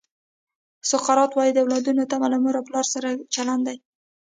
سقراط 0.91 1.31
وایي 1.35 1.51
د 1.53 1.57
اولادونو 1.63 2.09
تمه 2.11 2.27
له 2.33 2.37
مور 2.43 2.55
او 2.59 2.65
پلار 2.67 2.85
سره 2.93 3.09
چلند 3.35 3.63
دی. 3.67 3.77